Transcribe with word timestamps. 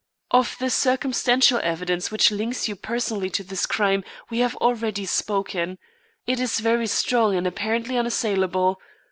Of 0.31 0.57
the 0.57 0.71
circumstantial 0.71 1.59
evidence 1.61 2.09
which 2.09 2.31
links 2.31 2.67
you 2.67 2.75
personally 2.75 3.29
to 3.29 3.43
this 3.43 3.67
crime, 3.67 4.03
we 4.31 4.39
have 4.39 4.55
already 4.55 5.05
spoken. 5.05 5.77
It 6.25 6.39
is 6.39 6.59
very 6.59 6.87
strong 6.87 7.35
and 7.35 7.45
apparently 7.45 7.99
unassailable. 7.99 8.81